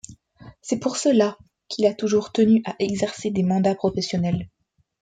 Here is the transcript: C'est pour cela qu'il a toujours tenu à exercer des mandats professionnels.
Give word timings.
C'est 0.63 0.79
pour 0.79 0.97
cela 0.97 1.37
qu'il 1.67 1.85
a 1.85 1.93
toujours 1.93 2.31
tenu 2.31 2.63
à 2.65 2.75
exercer 2.79 3.29
des 3.29 3.43
mandats 3.43 3.75
professionnels. 3.75 4.49